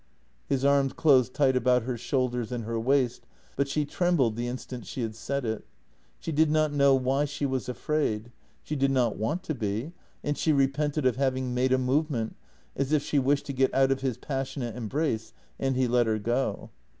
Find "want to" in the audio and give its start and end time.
9.15-9.53